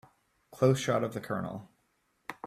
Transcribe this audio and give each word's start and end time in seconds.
Close 0.51 0.79
shot 0.79 1.03
of 1.03 1.13
the 1.13 1.21
COLONEL. 1.21 1.69